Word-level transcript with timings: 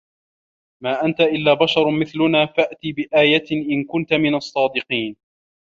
ما 0.83 1.05
أَنتَ 1.05 1.21
إِلّا 1.21 1.53
بَشَرٌ 1.53 1.89
مِثلُنا 1.91 2.45
فَأتِ 2.45 2.79
بِآيَةٍ 2.83 3.51
إِن 3.71 3.83
كُنتَ 3.85 4.13
مِنَ 4.13 4.35
الصّادِقينَ 4.35 5.15